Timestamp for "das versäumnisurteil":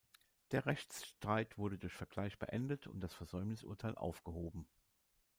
3.01-3.93